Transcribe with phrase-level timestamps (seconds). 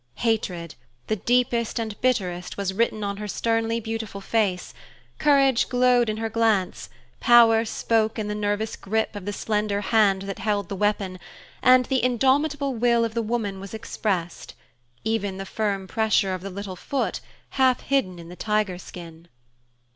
[0.25, 0.73] Hatred,
[1.05, 4.73] the deepest and bitterest, was written on her sternly beautiful face,
[5.19, 6.89] courage glowed in her glance,
[7.19, 11.19] power spoke in the nervous grip of the slender hand that held the weapon,
[11.61, 14.55] and the indomitable will of the woman was expressed
[15.03, 17.19] even the firm pressure of the little foot
[17.51, 19.27] half hidden in the tiger skin.